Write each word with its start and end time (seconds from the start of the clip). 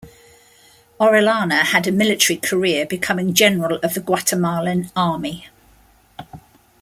Orellana 0.99 1.61
had 1.61 1.85
a 1.85 1.91
military 1.91 2.37
career 2.37 2.87
becoming 2.87 3.35
General 3.35 3.77
of 3.83 3.93
the 3.93 3.99
Guatemalan 3.99 4.89
Army. 4.95 5.47